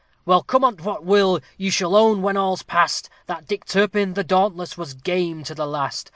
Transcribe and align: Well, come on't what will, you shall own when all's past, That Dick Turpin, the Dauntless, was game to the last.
Well, 0.25 0.41
come 0.41 0.63
on't 0.63 0.81
what 0.81 1.05
will, 1.05 1.41
you 1.59 1.69
shall 1.69 1.95
own 1.95 2.23
when 2.23 2.35
all's 2.35 2.63
past, 2.63 3.07
That 3.27 3.45
Dick 3.45 3.65
Turpin, 3.65 4.15
the 4.15 4.23
Dauntless, 4.23 4.75
was 4.75 4.95
game 4.95 5.43
to 5.43 5.53
the 5.53 5.67
last. 5.67 6.09